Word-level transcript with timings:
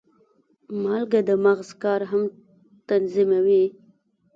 مالګه 0.81 1.21
د 1.29 1.31
مغز 1.43 1.69
کار 1.83 2.01
هم 2.11 2.23
تنظیموي. 2.89 3.65